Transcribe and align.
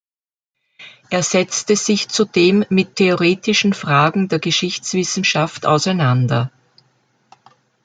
Er 1.11 1.21
setzte 1.21 1.75
sich 1.75 2.09
zudem 2.09 2.65
mit 2.69 2.95
theoretischen 2.95 3.73
Fragen 3.73 4.29
der 4.29 4.39
Geschichtswissenschaft 4.39 5.67
auseinander. 5.67 6.51